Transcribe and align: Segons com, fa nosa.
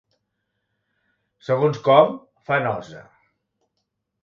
Segons 1.51 1.83
com, 1.89 2.17
fa 2.49 2.59
nosa. 2.71 3.05